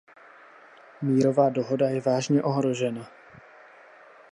[1.01, 3.09] Mírová dohoda je vážně ohrožena.